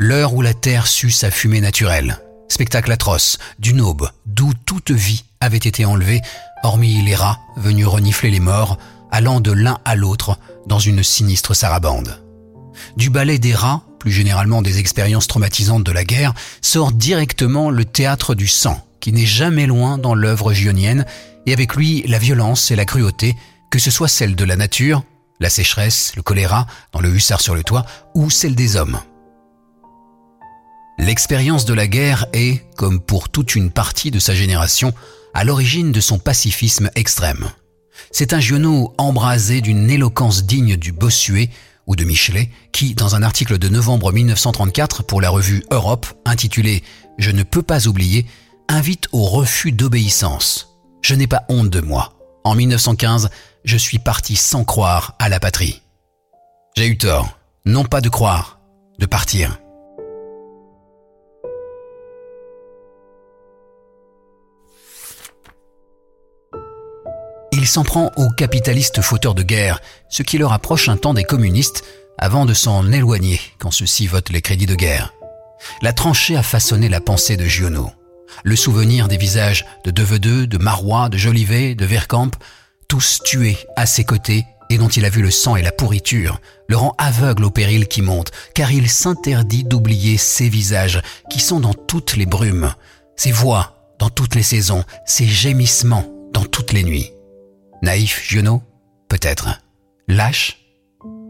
L'heure 0.06 0.34
où 0.34 0.42
la 0.42 0.52
terre 0.52 0.86
sut 0.86 1.10
sa 1.10 1.30
fumée 1.30 1.62
naturelle. 1.62 2.18
Spectacle 2.50 2.92
atroce, 2.92 3.38
d'une 3.58 3.80
aube, 3.80 4.10
d'où 4.26 4.52
toute 4.66 4.90
vie 4.90 5.24
avait 5.40 5.56
été 5.56 5.86
enlevée, 5.86 6.20
hormis 6.62 7.00
les 7.00 7.14
rats 7.14 7.38
venus 7.56 7.86
renifler 7.86 8.30
les 8.30 8.38
morts, 8.38 8.76
allant 9.10 9.40
de 9.40 9.50
l'un 9.50 9.78
à 9.86 9.96
l'autre 9.96 10.38
dans 10.66 10.78
une 10.78 11.02
sinistre 11.02 11.54
sarabande. 11.54 12.22
Du 12.98 13.08
ballet 13.08 13.38
des 13.38 13.54
rats, 13.54 13.80
plus 13.98 14.12
généralement 14.12 14.60
des 14.60 14.78
expériences 14.78 15.26
traumatisantes 15.26 15.84
de 15.84 15.92
la 15.92 16.04
guerre, 16.04 16.34
sort 16.60 16.92
directement 16.92 17.70
le 17.70 17.86
théâtre 17.86 18.34
du 18.34 18.46
sang, 18.46 18.86
qui 19.00 19.10
n'est 19.10 19.24
jamais 19.24 19.64
loin 19.64 19.96
dans 19.96 20.14
l'œuvre 20.14 20.52
gionienne, 20.52 21.06
et 21.46 21.54
avec 21.54 21.76
lui 21.76 22.02
la 22.06 22.18
violence 22.18 22.70
et 22.70 22.76
la 22.76 22.84
cruauté, 22.84 23.36
que 23.70 23.78
ce 23.78 23.90
soit 23.90 24.08
celle 24.08 24.36
de 24.36 24.44
la 24.44 24.56
nature, 24.56 25.02
la 25.40 25.48
sécheresse, 25.48 26.12
le 26.14 26.20
choléra, 26.20 26.66
dans 26.92 27.00
le 27.00 27.08
hussard 27.08 27.40
sur 27.40 27.54
le 27.54 27.62
toit, 27.64 27.86
ou 28.14 28.28
celle 28.28 28.54
des 28.54 28.76
hommes. 28.76 29.00
L'expérience 30.98 31.64
de 31.64 31.74
la 31.74 31.86
guerre 31.86 32.26
est, 32.32 32.64
comme 32.76 33.00
pour 33.00 33.28
toute 33.28 33.54
une 33.54 33.70
partie 33.70 34.10
de 34.10 34.18
sa 34.18 34.34
génération, 34.34 34.92
à 35.34 35.44
l'origine 35.44 35.92
de 35.92 36.00
son 36.00 36.18
pacifisme 36.18 36.90
extrême. 36.94 37.50
C'est 38.12 38.32
un 38.32 38.40
Giono 38.40 38.94
embrasé 38.96 39.60
d'une 39.60 39.90
éloquence 39.90 40.44
digne 40.44 40.76
du 40.76 40.92
Bossuet 40.92 41.50
ou 41.86 41.96
de 41.96 42.04
Michelet, 42.04 42.50
qui, 42.72 42.94
dans 42.94 43.14
un 43.14 43.22
article 43.22 43.58
de 43.58 43.68
novembre 43.68 44.12
1934 44.12 45.02
pour 45.02 45.20
la 45.20 45.30
revue 45.30 45.64
Europe, 45.70 46.06
intitulé 46.24 46.82
Je 47.18 47.30
ne 47.30 47.42
peux 47.42 47.62
pas 47.62 47.88
oublier, 47.88 48.26
invite 48.68 49.08
au 49.12 49.24
refus 49.24 49.72
d'obéissance. 49.72 50.78
Je 51.02 51.14
n'ai 51.14 51.26
pas 51.26 51.44
honte 51.48 51.70
de 51.70 51.80
moi. 51.80 52.14
En 52.44 52.54
1915, 52.54 53.30
je 53.64 53.76
suis 53.76 53.98
parti 53.98 54.36
sans 54.36 54.64
croire 54.64 55.14
à 55.18 55.28
la 55.28 55.40
patrie. 55.40 55.82
J'ai 56.76 56.86
eu 56.86 56.96
tort, 56.96 57.38
non 57.64 57.84
pas 57.84 58.00
de 58.00 58.08
croire, 58.08 58.60
de 58.98 59.06
partir. 59.06 59.58
Il 67.64 67.68
s'en 67.68 67.82
prend 67.82 68.12
aux 68.16 68.28
capitalistes 68.28 69.00
fauteurs 69.00 69.34
de 69.34 69.42
guerre, 69.42 69.80
ce 70.10 70.22
qui 70.22 70.36
leur 70.36 70.52
approche 70.52 70.90
un 70.90 70.98
temps 70.98 71.14
des 71.14 71.24
communistes, 71.24 71.82
avant 72.18 72.44
de 72.44 72.52
s'en 72.52 72.92
éloigner 72.92 73.40
quand 73.58 73.70
ceux-ci 73.70 74.06
votent 74.06 74.28
les 74.28 74.42
crédits 74.42 74.66
de 74.66 74.74
guerre. 74.74 75.14
La 75.80 75.94
tranchée 75.94 76.36
a 76.36 76.42
façonné 76.42 76.90
la 76.90 77.00
pensée 77.00 77.38
de 77.38 77.46
Giono. 77.46 77.90
Le 78.42 78.54
souvenir 78.54 79.08
des 79.08 79.16
visages 79.16 79.64
de 79.86 79.90
Devedeux, 79.90 80.46
de 80.46 80.58
Marois, 80.58 81.08
de 81.08 81.16
Jolivet, 81.16 81.74
de 81.74 81.86
Vercamp, 81.86 82.32
tous 82.86 83.20
tués 83.24 83.56
à 83.76 83.86
ses 83.86 84.04
côtés 84.04 84.44
et 84.68 84.76
dont 84.76 84.88
il 84.88 85.06
a 85.06 85.08
vu 85.08 85.22
le 85.22 85.30
sang 85.30 85.56
et 85.56 85.62
la 85.62 85.72
pourriture, 85.72 86.42
le 86.68 86.76
rend 86.76 86.94
aveugle 86.98 87.44
au 87.44 87.50
péril 87.50 87.88
qui 87.88 88.02
monte, 88.02 88.30
car 88.54 88.72
il 88.72 88.90
s'interdit 88.90 89.64
d'oublier 89.64 90.18
ces 90.18 90.50
visages 90.50 91.00
qui 91.30 91.40
sont 91.40 91.60
dans 91.60 91.72
toutes 91.72 92.16
les 92.16 92.26
brumes, 92.26 92.74
ces 93.16 93.32
voix 93.32 93.94
dans 93.98 94.10
toutes 94.10 94.34
les 94.34 94.42
saisons, 94.42 94.84
ces 95.06 95.26
gémissements 95.26 96.04
dans 96.34 96.44
toutes 96.44 96.74
les 96.74 96.84
nuits. 96.84 97.13
Naïf, 97.84 98.26
Giono 98.26 98.62
Peut-être. 99.10 99.60
Lâche 100.08 100.56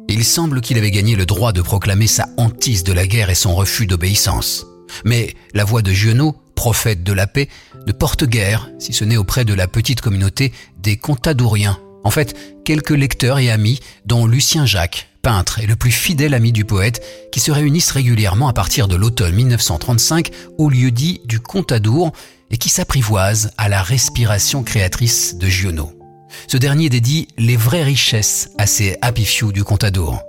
Il 0.08 0.24
semble 0.24 0.60
qu'il 0.60 0.78
avait 0.78 0.92
gagné 0.92 1.16
le 1.16 1.26
droit 1.26 1.52
de 1.52 1.60
proclamer 1.60 2.06
sa 2.06 2.28
hantise 2.36 2.84
de 2.84 2.92
la 2.92 3.08
guerre 3.08 3.28
et 3.28 3.34
son 3.34 3.56
refus 3.56 3.88
d'obéissance. 3.88 4.64
Mais 5.04 5.34
la 5.52 5.64
voix 5.64 5.82
de 5.82 5.90
Giono, 5.90 6.36
prophète 6.54 7.02
de 7.02 7.12
la 7.12 7.26
paix, 7.26 7.48
ne 7.88 7.92
porte 7.92 8.24
guère, 8.24 8.70
si 8.78 8.92
ce 8.92 9.04
n'est 9.04 9.16
auprès 9.16 9.44
de 9.44 9.52
la 9.52 9.66
petite 9.66 10.00
communauté 10.00 10.52
des 10.78 10.96
Contadouriens 10.96 11.80
en 12.04 12.10
fait, 12.10 12.36
quelques 12.64 12.90
lecteurs 12.90 13.38
et 13.38 13.50
amis, 13.50 13.80
dont 14.04 14.26
Lucien 14.26 14.64
Jacques, 14.64 15.08
peintre 15.22 15.58
et 15.58 15.66
le 15.66 15.74
plus 15.74 15.90
fidèle 15.90 16.34
ami 16.34 16.52
du 16.52 16.64
poète, 16.64 17.02
qui 17.32 17.40
se 17.40 17.50
réunissent 17.50 17.90
régulièrement 17.90 18.46
à 18.46 18.52
partir 18.52 18.86
de 18.86 18.94
l'automne 18.94 19.34
1935 19.34 20.30
au 20.58 20.68
lieu 20.68 20.92
dit 20.92 21.22
du 21.24 21.40
Contadour 21.40 22.12
et 22.50 22.58
qui 22.58 22.68
s'apprivoisent 22.68 23.50
à 23.56 23.68
la 23.68 23.82
respiration 23.82 24.62
créatrice 24.62 25.36
de 25.38 25.48
Giono. 25.48 26.03
Ce 26.46 26.56
dernier 26.56 26.88
dédie 26.88 27.28
les 27.38 27.56
vraies 27.56 27.82
richesses 27.82 28.50
à 28.58 28.66
ces 28.66 28.96
happy 29.02 29.24
few 29.24 29.52
du 29.52 29.64
Contadour. 29.64 30.20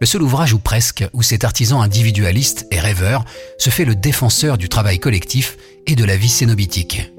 Le 0.00 0.06
seul 0.06 0.22
ouvrage 0.22 0.52
ou 0.52 0.58
presque 0.58 1.04
où 1.12 1.22
cet 1.22 1.44
artisan 1.44 1.80
individualiste 1.80 2.66
et 2.70 2.80
rêveur 2.80 3.24
se 3.58 3.70
fait 3.70 3.84
le 3.84 3.94
défenseur 3.94 4.58
du 4.58 4.68
travail 4.68 4.98
collectif 4.98 5.56
et 5.86 5.94
de 5.94 6.04
la 6.04 6.16
vie 6.16 6.28
cénobitique 6.28 7.12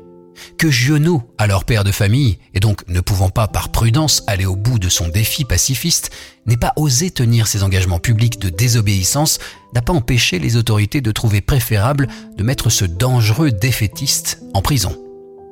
que 0.60 0.70
Giono, 0.70 1.24
alors 1.38 1.64
père 1.64 1.84
de 1.84 1.92
famille, 1.92 2.38
et 2.54 2.60
donc 2.60 2.88
ne 2.88 3.00
pouvant 3.00 3.30
pas 3.30 3.48
par 3.48 3.70
prudence 3.70 4.24
aller 4.28 4.46
au 4.46 4.58
bout 4.58 4.78
de 4.78 4.90
son 4.90 5.08
défi 5.08 5.46
pacifiste, 5.46 6.12
n'ait 6.46 6.58
pas 6.58 6.74
osé 6.76 7.12
tenir 7.12 7.48
ses 7.48 7.64
engagements 7.64 8.00
publics 8.00 8.40
de 8.40 8.50
désobéissance, 8.50 9.40
n'a 9.74 9.82
pas 9.82 9.94
empêché 9.94 10.38
les 10.38 10.58
autorités 10.58 11.02
de 11.02 11.12
trouver 11.12 11.42
préférable 11.42 12.08
de 12.38 12.44
mettre 12.44 12.70
ce 12.70 12.86
dangereux 12.86 13.52
défaitiste 13.52 14.42
en 14.54 14.62
prison. 14.62 14.98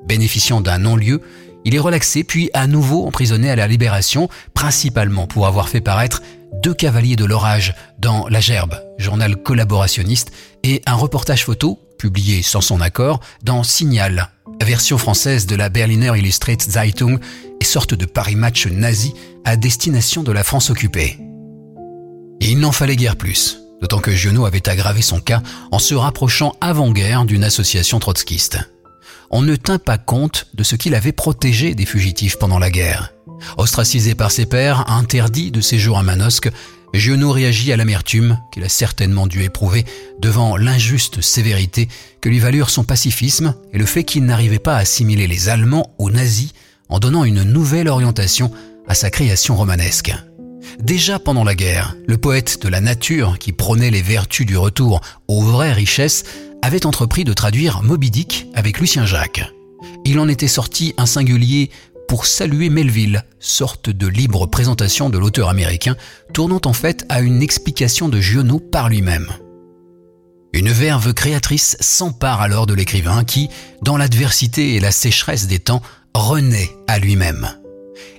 Bénéficiant 0.06 0.62
d'un 0.62 0.79
non-lieu, 0.79 1.22
il 1.67 1.75
est 1.75 1.79
relaxé 1.79 2.24
puis 2.24 2.50
à 2.53 2.65
nouveau 2.65 3.05
emprisonné 3.05 3.50
à 3.50 3.57
la 3.57 3.67
libération, 3.67 4.29
principalement 4.53 5.27
pour 5.27 5.47
avoir 5.47 5.67
fait 5.67 5.81
paraître 5.81 6.21
deux 6.63 6.74
cavaliers 6.74 7.17
de 7.17 7.25
l'orage 7.25 7.75
dans 8.00 8.25
La 8.29 8.39
Gerbe, 8.39 8.79
journal 8.97 9.36
collaborationniste, 9.36 10.31
et 10.63 10.81
un 10.86 10.93
reportage 10.93 11.43
photo, 11.43 11.77
publié 12.00 12.41
sans 12.41 12.62
son 12.62 12.79
accord, 12.79 13.19
dans 13.43 13.63
Signal, 13.63 14.29
version 14.63 14.97
française 14.97 15.45
de 15.45 15.57
la 15.57 15.67
Berliner 15.67 16.13
Illustrated 16.17 16.71
Zeitung 16.71 17.19
et 17.59 17.65
sorte 17.65 17.93
de 17.93 18.05
Paris 18.05 18.38
Match 18.38 18.67
nazi 18.67 19.13
à 19.43 19.57
destination 19.57 20.24
de 20.24 20.31
la 20.31 20.45
France 20.45 20.69
occupée. 20.69 21.17
Et 22.39 22.50
il 22.50 22.59
n'en 22.59 22.71
fallait 22.71 22.95
guère 22.95 23.17
plus, 23.17 23.57
d'autant 23.81 24.00
que 24.00 24.12
Giono 24.12 24.45
avait 24.45 24.69
aggravé 24.69 25.01
son 25.01 25.19
cas 25.19 25.43
en 25.71 25.79
se 25.79 25.95
rapprochant 25.95 26.55
avant-guerre 26.62 27.25
d'une 27.25 27.43
association 27.43 28.00
trotskiste. 28.00 28.59
On 29.29 29.41
ne 29.41 29.55
tint 29.55 29.79
pas 29.79 29.98
compte 29.98 30.48
de 30.53 30.63
ce 30.63 30.75
qu'il 30.75 30.96
avait 30.96 31.12
protégé 31.12 31.75
des 31.75 31.86
fugitifs 31.86 32.38
pendant 32.38 32.60
la 32.60 32.69
guerre. 32.69 33.13
Ostracisé 33.57 34.15
par 34.15 34.31
ses 34.31 34.46
pairs, 34.46 34.89
interdit 34.89 35.51
de 35.51 35.62
séjour 35.62 35.98
à 35.98 36.03
Manosque, 36.03 36.50
Giono 36.93 37.31
réagit 37.31 37.74
à 37.74 37.77
l'amertume 37.77 38.39
qu'il 38.51 38.63
a 38.63 38.69
certainement 38.69 39.27
dû 39.27 39.43
éprouver 39.43 39.86
devant 40.19 40.55
l'injuste 40.55 41.22
sévérité 41.22 41.89
que 42.22 42.29
lui 42.29 42.39
valurent 42.39 42.69
son 42.69 42.84
pacifisme 42.84 43.55
et 43.74 43.77
le 43.77 43.86
fait 43.86 44.03
qu'il 44.03 44.25
n'arrivait 44.25 44.60
pas 44.60 44.75
à 44.75 44.79
assimiler 44.79 45.27
les 45.27 45.50
Allemands 45.50 45.93
aux 45.98 46.10
nazis 46.10 46.53
en 46.89 47.00
donnant 47.00 47.25
une 47.25 47.43
nouvelle 47.43 47.89
orientation 47.89 48.51
à 48.88 48.96
sa 48.96 49.10
création 49.10 49.55
romanesque. 49.55 50.13
Déjà 50.79 51.19
pendant 51.19 51.43
la 51.43 51.55
guerre, 51.55 51.96
le 52.07 52.17
poète 52.17 52.62
de 52.62 52.69
la 52.69 52.81
nature 52.81 53.38
qui 53.39 53.51
prônait 53.51 53.91
les 53.91 54.01
vertus 54.01 54.46
du 54.46 54.57
retour 54.57 55.01
aux 55.27 55.41
vraies 55.41 55.74
richesses 55.74 56.24
avait 56.61 56.85
entrepris 56.85 57.23
de 57.23 57.33
traduire 57.33 57.81
Moby 57.83 58.11
Dick 58.11 58.47
avec 58.53 58.79
Lucien 58.79 59.05
Jacques. 59.05 59.43
Il 60.05 60.19
en 60.19 60.27
était 60.27 60.47
sorti 60.47 60.93
un 60.97 61.05
singulier 61.05 61.69
pour 62.07 62.25
saluer 62.25 62.69
Melville, 62.69 63.25
sorte 63.39 63.89
de 63.89 64.07
libre 64.07 64.47
présentation 64.47 65.09
de 65.09 65.17
l'auteur 65.17 65.49
américain, 65.49 65.95
tournant 66.33 66.61
en 66.65 66.73
fait 66.73 67.05
à 67.09 67.21
une 67.21 67.41
explication 67.41 68.07
de 68.07 68.21
Giono 68.21 68.59
par 68.59 68.89
lui-même. 68.89 69.27
Une 70.53 70.69
verve 70.69 71.13
créatrice 71.13 71.75
s'empare 71.81 72.41
alors 72.41 72.65
de 72.65 72.73
l'écrivain 72.73 73.23
qui, 73.23 73.49
dans 73.81 73.97
l'adversité 73.97 74.75
et 74.75 74.79
la 74.79 74.91
sécheresse 74.91 75.47
des 75.47 75.59
temps, 75.59 75.81
renaît 76.13 76.71
à 76.87 76.97
lui-même. 76.99 77.49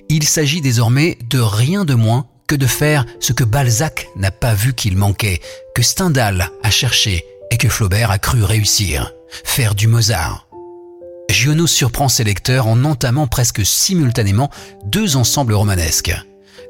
Il 0.07 0.23
s'agit 0.23 0.61
désormais 0.61 1.17
de 1.29 1.39
rien 1.39 1.85
de 1.85 1.95
moins 1.95 2.27
que 2.47 2.55
de 2.55 2.67
faire 2.67 3.05
ce 3.19 3.33
que 3.33 3.43
Balzac 3.43 4.07
n'a 4.15 4.31
pas 4.31 4.53
vu 4.53 4.73
qu'il 4.73 4.97
manquait, 4.97 5.41
que 5.75 5.81
Stendhal 5.81 6.49
a 6.63 6.69
cherché 6.71 7.25
et 7.51 7.57
que 7.57 7.69
Flaubert 7.69 8.11
a 8.11 8.19
cru 8.19 8.43
réussir, 8.43 9.11
faire 9.43 9.75
du 9.75 9.87
Mozart. 9.87 10.47
Giono 11.29 11.67
surprend 11.67 12.09
ses 12.09 12.23
lecteurs 12.23 12.67
en 12.67 12.83
entamant 12.83 13.27
presque 13.27 13.65
simultanément 13.65 14.49
deux 14.85 15.15
ensembles 15.15 15.53
romanesques. 15.53 16.13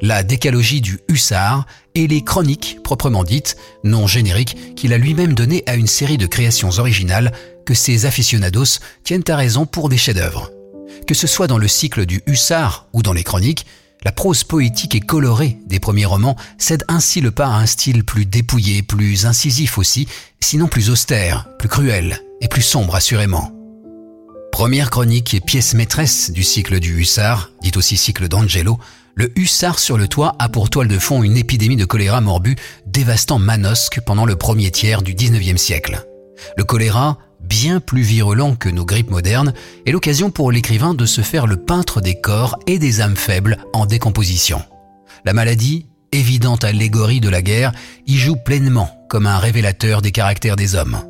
La 0.02 0.24
décalogie 0.24 0.82
du 0.82 1.00
hussard 1.10 1.66
et 1.96 2.08
les 2.08 2.24
chroniques 2.24 2.80
proprement 2.84 3.24
dites, 3.24 3.58
non 3.84 4.08
génériques, 4.08 4.76
qu'il 4.76 4.94
a 4.94 4.98
lui-même 4.98 5.34
donné 5.34 5.64
à 5.66 5.76
une 5.76 5.88
série 5.88 6.18
de 6.18 6.26
créations 6.26 6.72
originales 6.78 7.34
que 7.66 7.74
ses 7.74 8.06
aficionados 8.06 8.80
tiennent 9.04 9.24
à 9.28 9.36
raison 9.36 9.66
pour 9.66 9.90
des 9.90 9.98
chefs-d'œuvre. 9.98 10.52
Que 11.08 11.14
ce 11.14 11.28
soit 11.28 11.48
dans 11.48 11.58
le 11.58 11.68
cycle 11.68 12.06
du 12.06 12.22
hussard 12.28 12.88
ou 12.94 13.02
dans 13.02 13.14
les 13.14 13.24
chroniques, 13.24 13.66
la 14.04 14.12
prose 14.12 14.44
poétique 14.44 14.96
et 14.96 15.00
colorée 15.00 15.58
des 15.66 15.80
premiers 15.80 16.06
romans 16.06 16.38
cède 16.58 16.86
ainsi 16.88 17.22
le 17.22 17.32
pas 17.32 17.48
à 17.48 17.58
un 17.58 17.66
style 17.66 18.04
plus 18.04 18.26
dépouillé, 18.26 18.82
plus 18.82 19.26
incisif 19.26 19.78
aussi, 19.78 20.08
sinon 20.40 20.68
plus 20.68 20.90
austère, 20.90 21.48
plus 21.58 21.70
cruel 21.70 22.22
et 22.42 22.48
plus 22.48 22.62
sombre 22.62 22.96
assurément. 22.96 23.52
Première 24.52 24.90
chronique 24.90 25.34
et 25.34 25.42
pièce 25.42 25.74
maîtresse 25.74 26.32
du 26.32 26.44
cycle 26.44 26.80
du 26.80 27.00
Hussard, 27.00 27.52
dit 27.62 27.72
aussi 27.76 27.98
cycle 27.98 28.28
d'Angelo, 28.28 28.80
le 29.16 29.32
Hussard 29.38 29.80
sur 29.80 29.98
le 29.98 30.08
toit 30.08 30.36
a 30.40 30.50
pour 30.50 30.70
toile 30.70 30.88
de 30.88 30.98
fond 30.98 31.24
une 31.24 31.38
épidémie 31.38 31.76
de 31.76 31.86
choléra 31.86 32.22
morbu 32.22 32.56
dévastant 32.86 33.38
Manosque 33.38 34.00
pendant 34.06 34.26
le 34.26 34.36
premier 34.36 34.72
tiers 34.72 35.02
du 35.02 35.14
19e 35.14 35.58
siècle. 35.58 36.06
Le 36.58 36.64
choléra, 36.64 37.18
bien 37.50 37.80
plus 37.80 38.04
virulent 38.04 38.56
que 38.56 38.70
nos 38.70 38.86
grippes 38.86 39.10
modernes, 39.10 39.54
est 39.86 39.92
l'occasion 39.92 40.30
pour 40.30 40.52
l'écrivain 40.52 40.94
de 40.94 41.06
se 41.06 41.22
faire 41.22 41.48
le 41.48 41.58
peintre 41.58 42.00
des 42.00 42.22
corps 42.22 42.60
et 42.68 42.78
des 42.78 43.02
âmes 43.02 43.18
faibles 43.18 43.58
en 43.74 43.86
décomposition. 43.86 44.62
La 45.26 45.34
maladie, 45.34 45.88
évidente 46.12 46.64
allégorie 46.64 47.20
de 47.20 47.30
la 47.30 47.42
guerre, 47.42 47.74
y 48.08 48.18
joue 48.18 48.38
pleinement 48.38 48.90
comme 49.10 49.26
un 49.26 49.40
révélateur 49.40 50.02
des 50.02 50.12
caractères 50.12 50.56
des 50.56 50.76
hommes. 50.76 51.02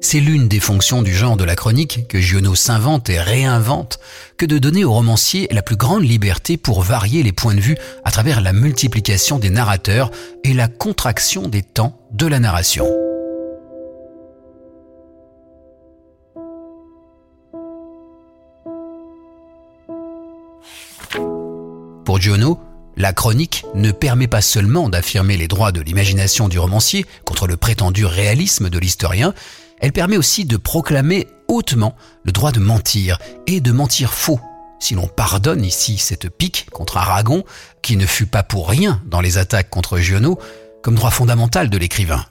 C'est 0.00 0.20
l'une 0.20 0.48
des 0.48 0.60
fonctions 0.60 1.02
du 1.02 1.14
genre 1.14 1.36
de 1.36 1.44
la 1.44 1.56
chronique 1.56 2.06
que 2.08 2.20
Giono 2.20 2.54
s'invente 2.54 3.10
et 3.10 3.18
réinvente 3.18 3.98
que 4.38 4.46
de 4.46 4.58
donner 4.58 4.84
au 4.84 4.92
romancier 4.92 5.48
la 5.50 5.62
plus 5.62 5.76
grande 5.76 6.04
liberté 6.04 6.56
pour 6.56 6.82
varier 6.82 7.22
les 7.22 7.32
points 7.32 7.54
de 7.54 7.60
vue 7.60 7.76
à 8.04 8.10
travers 8.10 8.40
la 8.40 8.52
multiplication 8.52 9.38
des 9.38 9.50
narrateurs 9.50 10.10
et 10.44 10.54
la 10.54 10.68
contraction 10.68 11.48
des 11.48 11.62
temps 11.62 12.00
de 12.12 12.26
la 12.26 12.38
narration. 12.38 12.86
Giono, 22.18 22.60
la 22.96 23.12
chronique 23.12 23.64
ne 23.74 23.90
permet 23.92 24.28
pas 24.28 24.40
seulement 24.40 24.88
d'affirmer 24.88 25.36
les 25.36 25.48
droits 25.48 25.72
de 25.72 25.80
l'imagination 25.80 26.48
du 26.48 26.58
romancier 26.58 27.04
contre 27.24 27.46
le 27.46 27.56
prétendu 27.56 28.04
réalisme 28.04 28.70
de 28.70 28.78
l'historien, 28.78 29.34
elle 29.80 29.92
permet 29.92 30.16
aussi 30.16 30.44
de 30.44 30.56
proclamer 30.56 31.26
hautement 31.48 31.94
le 32.24 32.32
droit 32.32 32.52
de 32.52 32.60
mentir 32.60 33.18
et 33.46 33.60
de 33.60 33.72
mentir 33.72 34.12
faux, 34.14 34.40
si 34.80 34.94
l'on 34.94 35.08
pardonne 35.08 35.64
ici 35.64 35.98
cette 35.98 36.30
pique 36.30 36.68
contre 36.70 36.96
Aragon, 36.96 37.44
qui 37.82 37.96
ne 37.96 38.06
fut 38.06 38.26
pas 38.26 38.42
pour 38.42 38.68
rien 38.68 39.02
dans 39.06 39.20
les 39.20 39.38
attaques 39.38 39.70
contre 39.70 39.98
Giono, 39.98 40.38
comme 40.82 40.94
droit 40.94 41.10
fondamental 41.10 41.68
de 41.68 41.78
l'écrivain. 41.78 42.24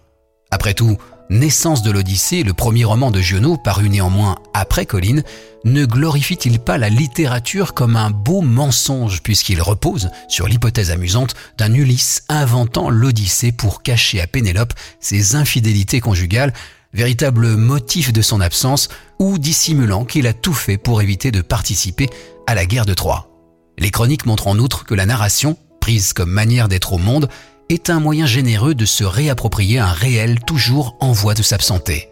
Après 0.51 0.73
tout, 0.73 0.97
Naissance 1.29 1.81
de 1.81 1.89
l'Odyssée, 1.89 2.43
le 2.43 2.53
premier 2.53 2.85
roman 2.85 3.09
de 3.09 3.19
Giono, 3.19 3.57
paru 3.57 3.89
néanmoins 3.89 4.35
après 4.53 4.85
Colline, 4.85 5.23
ne 5.63 5.83
glorifie-t-il 5.83 6.59
pas 6.59 6.77
la 6.77 6.89
littérature 6.89 7.73
comme 7.73 7.95
un 7.95 8.11
beau 8.11 8.41
mensonge 8.41 9.23
puisqu'il 9.23 9.59
repose 9.59 10.11
sur 10.27 10.47
l'hypothèse 10.47 10.91
amusante 10.91 11.33
d'un 11.57 11.73
Ulysse 11.73 12.23
inventant 12.29 12.91
l'Odyssée 12.91 13.51
pour 13.51 13.81
cacher 13.81 14.21
à 14.21 14.27
Pénélope 14.27 14.73
ses 14.99 15.35
infidélités 15.35 15.99
conjugales, 15.99 16.53
véritable 16.93 17.55
motif 17.55 18.13
de 18.13 18.21
son 18.21 18.39
absence, 18.39 18.89
ou 19.17 19.39
dissimulant 19.39 20.05
qu'il 20.05 20.27
a 20.27 20.33
tout 20.33 20.53
fait 20.53 20.77
pour 20.77 21.01
éviter 21.01 21.31
de 21.31 21.41
participer 21.41 22.07
à 22.45 22.53
la 22.53 22.67
guerre 22.67 22.85
de 22.85 22.93
Troie. 22.93 23.31
Les 23.79 23.89
chroniques 23.89 24.27
montrent 24.27 24.47
en 24.47 24.59
outre 24.59 24.85
que 24.85 24.93
la 24.93 25.07
narration, 25.07 25.57
prise 25.81 26.13
comme 26.13 26.29
manière 26.29 26.67
d'être 26.67 26.93
au 26.93 26.97
monde, 26.99 27.29
est 27.69 27.89
un 27.89 27.99
moyen 27.99 28.25
généreux 28.25 28.75
de 28.75 28.85
se 28.85 29.03
réapproprier 29.03 29.79
un 29.79 29.91
réel 29.91 30.39
toujours 30.41 30.95
en 30.99 31.11
voie 31.11 31.33
de 31.33 31.43
s'absenter. 31.43 32.09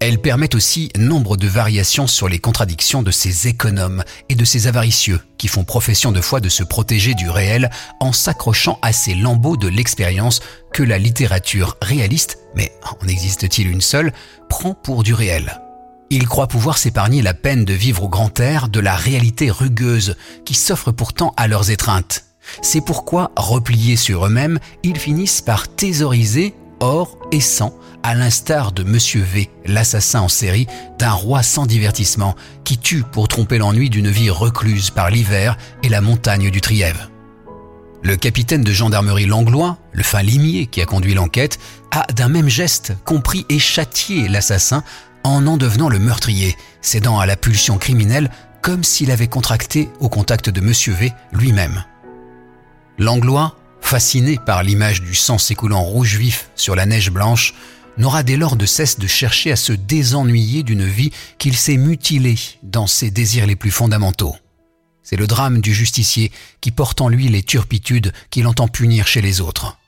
Elle 0.00 0.18
permet 0.18 0.54
aussi 0.54 0.88
nombre 0.96 1.36
de 1.36 1.46
variations 1.46 2.06
sur 2.06 2.26
les 2.26 2.38
contradictions 2.38 3.02
de 3.02 3.10
ces 3.10 3.48
économes 3.48 4.02
et 4.30 4.34
de 4.34 4.46
ces 4.46 4.66
avaricieux 4.66 5.20
qui 5.36 5.46
font 5.46 5.64
profession 5.64 6.10
de 6.10 6.22
foi 6.22 6.40
de 6.40 6.48
se 6.48 6.62
protéger 6.62 7.12
du 7.12 7.28
réel 7.28 7.68
en 8.00 8.12
s'accrochant 8.12 8.78
à 8.80 8.94
ces 8.94 9.14
lambeaux 9.14 9.58
de 9.58 9.68
l'expérience 9.68 10.40
que 10.72 10.82
la 10.82 10.96
littérature 10.96 11.76
réaliste, 11.82 12.38
mais 12.56 12.72
en 12.82 13.06
existe-t-il 13.06 13.68
une 13.68 13.82
seule, 13.82 14.14
prend 14.48 14.72
pour 14.72 15.02
du 15.02 15.12
réel. 15.12 15.60
Ils 16.08 16.26
croient 16.26 16.48
pouvoir 16.48 16.78
s'épargner 16.78 17.20
la 17.20 17.34
peine 17.34 17.66
de 17.66 17.74
vivre 17.74 18.04
au 18.04 18.08
grand 18.08 18.40
air 18.40 18.68
de 18.68 18.80
la 18.80 18.96
réalité 18.96 19.50
rugueuse 19.50 20.16
qui 20.46 20.54
s'offre 20.54 20.92
pourtant 20.92 21.34
à 21.36 21.46
leurs 21.46 21.70
étreintes. 21.70 22.24
C'est 22.62 22.80
pourquoi, 22.80 23.32
repliés 23.36 23.96
sur 23.96 24.26
eux-mêmes, 24.26 24.58
ils 24.82 24.98
finissent 24.98 25.40
par 25.40 25.68
thésauriser 25.68 26.54
or 26.80 27.18
et 27.30 27.40
sang, 27.40 27.74
à 28.02 28.14
l'instar 28.14 28.72
de 28.72 28.82
Monsieur 28.82 29.22
V, 29.22 29.50
l'assassin 29.66 30.20
en 30.20 30.28
série 30.28 30.66
d'un 30.98 31.12
roi 31.12 31.42
sans 31.42 31.66
divertissement, 31.66 32.34
qui 32.64 32.78
tue 32.78 33.02
pour 33.02 33.28
tromper 33.28 33.58
l'ennui 33.58 33.90
d'une 33.90 34.10
vie 34.10 34.30
recluse 34.30 34.90
par 34.90 35.10
l'hiver 35.10 35.56
et 35.82 35.88
la 35.88 36.00
montagne 36.00 36.50
du 36.50 36.60
Trièves. 36.60 37.08
Le 38.02 38.16
capitaine 38.16 38.64
de 38.64 38.72
gendarmerie 38.72 39.26
Langlois, 39.26 39.76
le 39.92 40.02
fin 40.02 40.22
limier 40.22 40.66
qui 40.66 40.80
a 40.80 40.86
conduit 40.86 41.12
l'enquête, 41.12 41.58
a 41.90 42.06
d'un 42.14 42.28
même 42.28 42.48
geste 42.48 42.94
compris 43.04 43.44
et 43.50 43.58
châtié 43.58 44.26
l'assassin 44.26 44.82
en 45.22 45.46
en 45.46 45.58
devenant 45.58 45.90
le 45.90 45.98
meurtrier, 45.98 46.56
cédant 46.80 47.20
à 47.20 47.26
la 47.26 47.36
pulsion 47.36 47.76
criminelle 47.76 48.30
comme 48.62 48.84
s'il 48.84 49.10
avait 49.10 49.28
contracté 49.28 49.90
au 50.00 50.08
contact 50.08 50.48
de 50.48 50.62
Monsieur 50.62 50.94
V 50.94 51.12
lui-même. 51.32 51.84
Langlois, 53.00 53.56
fasciné 53.80 54.38
par 54.44 54.62
l'image 54.62 55.00
du 55.00 55.14
sang 55.14 55.38
s'écoulant 55.38 55.82
rouge 55.82 56.16
vif 56.16 56.50
sur 56.54 56.76
la 56.76 56.84
neige 56.84 57.10
blanche, 57.10 57.54
n'aura 57.96 58.22
dès 58.22 58.36
lors 58.36 58.56
de 58.56 58.66
cesse 58.66 58.98
de 58.98 59.06
chercher 59.06 59.50
à 59.52 59.56
se 59.56 59.72
désennuyer 59.72 60.62
d'une 60.62 60.84
vie 60.84 61.10
qu'il 61.38 61.56
s'est 61.56 61.78
mutilée 61.78 62.36
dans 62.62 62.86
ses 62.86 63.10
désirs 63.10 63.46
les 63.46 63.56
plus 63.56 63.70
fondamentaux. 63.70 64.36
C'est 65.02 65.16
le 65.16 65.26
drame 65.26 65.62
du 65.62 65.72
justicier 65.72 66.30
qui 66.60 66.72
porte 66.72 67.00
en 67.00 67.08
lui 67.08 67.28
les 67.28 67.42
turpitudes 67.42 68.12
qu'il 68.28 68.46
entend 68.46 68.68
punir 68.68 69.06
chez 69.06 69.22
les 69.22 69.40
autres. 69.40 69.78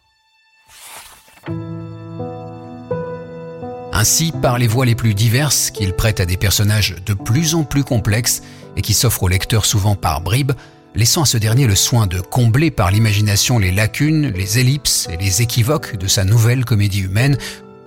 Ainsi, 3.93 4.33
par 4.41 4.57
les 4.57 4.67
voies 4.67 4.87
les 4.87 4.95
plus 4.95 5.13
diverses 5.13 5.71
qu'il 5.71 5.93
prête 5.93 6.21
à 6.21 6.25
des 6.25 6.39
personnages 6.39 6.97
de 7.05 7.13
plus 7.13 7.55
en 7.55 7.65
plus 7.65 7.85
complexes 7.85 8.41
et 8.75 8.81
qui 8.81 8.95
s'offrent 8.95 9.25
au 9.25 9.29
lecteur 9.29 9.67
souvent 9.67 9.97
par 9.97 10.23
bribes, 10.23 10.53
laissant 10.95 11.23
à 11.23 11.27
ce 11.27 11.39
dernier 11.39 11.67
le 11.67 11.75
soin 11.75 12.07
de 12.07 12.21
combler 12.21 12.71
par 12.71 12.91
l'imagination 12.91 13.59
les 13.59 13.73
lacunes, 13.73 14.29
les 14.29 14.59
ellipses 14.59 15.09
et 15.11 15.17
les 15.17 15.43
équivoques 15.43 15.97
de 15.97 16.07
sa 16.07 16.25
nouvelle 16.25 16.65
comédie 16.65 17.01
humaine 17.01 17.39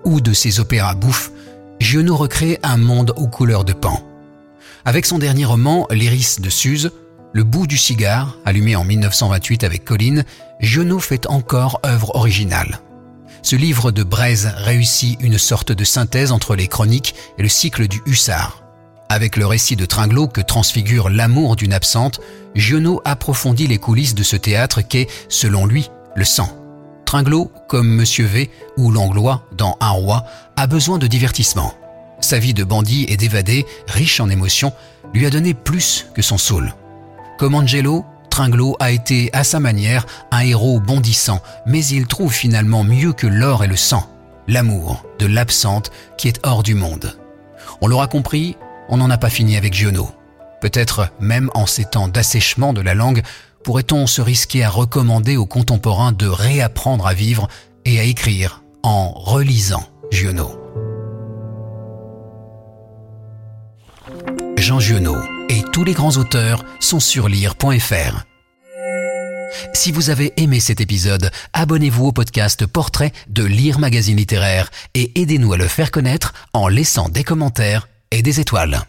ou 0.03 0.21
de 0.21 0.33
ses 0.33 0.59
opéras 0.59 0.95
bouffes, 0.95 1.31
Giono 1.79 2.15
recrée 2.15 2.59
un 2.63 2.77
monde 2.77 3.13
aux 3.17 3.27
couleurs 3.27 3.65
de 3.65 3.73
pan. 3.73 4.01
Avec 4.85 5.05
son 5.05 5.17
dernier 5.17 5.45
roman, 5.45 5.87
L'iris 5.91 6.39
de 6.39 6.49
Suse, 6.49 6.91
Le 7.33 7.43
bout 7.43 7.67
du 7.67 7.77
cigare, 7.77 8.37
allumé 8.45 8.75
en 8.75 8.83
1928 8.83 9.63
avec 9.63 9.83
Colline, 9.83 10.23
Giono 10.61 10.99
fait 10.99 11.27
encore 11.27 11.81
œuvre 11.85 12.15
originale. 12.15 12.79
Ce 13.41 13.55
livre 13.55 13.91
de 13.91 14.03
Braise 14.03 14.53
réussit 14.57 15.17
une 15.21 15.37
sorte 15.37 15.71
de 15.71 15.83
synthèse 15.83 16.31
entre 16.31 16.55
les 16.55 16.67
chroniques 16.67 17.13
et 17.37 17.43
le 17.43 17.49
cycle 17.49 17.87
du 17.87 18.01
Hussard. 18.05 18.64
Avec 19.15 19.37
le 19.37 19.45
récit 19.45 19.77
de 19.77 19.85
Tringlot 19.85 20.27
que 20.27 20.41
transfigure 20.41 21.07
l'amour 21.09 21.55
d'une 21.55 21.71
absente, 21.71 22.19
Giono 22.53 23.01
approfondit 23.05 23.65
les 23.65 23.77
coulisses 23.77 24.13
de 24.13 24.23
ce 24.23 24.35
théâtre 24.35 24.81
qu'est, 24.81 25.07
selon 25.29 25.65
lui, 25.65 25.89
le 26.17 26.25
sang. 26.25 26.49
Tringlot, 27.05 27.49
comme 27.69 27.87
Monsieur 27.87 28.25
V 28.25 28.49
ou 28.75 28.91
Langlois 28.91 29.45
dans 29.53 29.77
Un 29.79 29.91
roi, 29.91 30.25
a 30.57 30.67
besoin 30.67 30.97
de 30.97 31.07
divertissement. 31.07 31.73
Sa 32.19 32.39
vie 32.39 32.53
de 32.53 32.65
bandit 32.65 33.05
et 33.07 33.15
d'évadé, 33.15 33.65
riche 33.87 34.19
en 34.19 34.29
émotions, 34.29 34.73
lui 35.13 35.25
a 35.25 35.29
donné 35.29 35.53
plus 35.53 36.07
que 36.13 36.21
son 36.21 36.37
soul. 36.37 36.75
Comme 37.37 37.55
Angelo, 37.55 38.03
Tringlot 38.29 38.75
a 38.81 38.91
été, 38.91 39.29
à 39.31 39.45
sa 39.45 39.61
manière, 39.61 40.05
un 40.31 40.41
héros 40.41 40.81
bondissant, 40.81 41.41
mais 41.65 41.85
il 41.85 42.05
trouve 42.05 42.33
finalement 42.33 42.83
mieux 42.83 43.13
que 43.13 43.27
l'or 43.27 43.63
et 43.63 43.67
le 43.67 43.77
sang, 43.77 44.09
l'amour 44.49 45.05
de 45.19 45.25
l'absente 45.25 45.89
qui 46.17 46.27
est 46.27 46.41
hors 46.43 46.63
du 46.63 46.75
monde. 46.75 47.17
On 47.79 47.87
l'aura 47.87 48.07
compris, 48.07 48.57
on 48.89 48.97
n'en 48.97 49.09
a 49.09 49.17
pas 49.17 49.29
fini 49.29 49.57
avec 49.57 49.73
Giono. 49.73 50.09
Peut-être 50.61 51.09
même 51.19 51.49
en 51.53 51.65
ces 51.65 51.85
temps 51.85 52.07
d'assèchement 52.07 52.73
de 52.73 52.81
la 52.81 52.93
langue, 52.93 53.21
pourrait-on 53.63 54.07
se 54.07 54.21
risquer 54.21 54.63
à 54.63 54.69
recommander 54.69 55.37
aux 55.37 55.45
contemporains 55.45 56.11
de 56.11 56.27
réapprendre 56.27 57.07
à 57.07 57.13
vivre 57.13 57.47
et 57.83 57.99
à 57.99 58.03
écrire 58.03 58.63
en 58.83 59.11
relisant 59.11 59.83
Giono. 60.11 60.61
Jean 64.57 64.79
Giono 64.79 65.15
et 65.49 65.63
tous 65.73 65.83
les 65.83 65.93
grands 65.93 66.17
auteurs 66.17 66.63
sont 66.79 66.99
sur 66.99 67.27
lire.fr. 67.27 68.25
Si 69.73 69.91
vous 69.91 70.09
avez 70.09 70.33
aimé 70.37 70.59
cet 70.59 70.81
épisode, 70.81 71.31
abonnez-vous 71.53 72.07
au 72.07 72.11
podcast 72.11 72.65
Portrait 72.65 73.11
de 73.27 73.43
Lire 73.43 73.79
Magazine 73.79 74.17
Littéraire 74.17 74.69
et 74.93 75.19
aidez-nous 75.19 75.53
à 75.53 75.57
le 75.57 75.67
faire 75.67 75.91
connaître 75.91 76.33
en 76.53 76.67
laissant 76.67 77.09
des 77.09 77.23
commentaires 77.23 77.87
et 78.15 78.21
des 78.21 78.39
étoiles. 78.39 78.79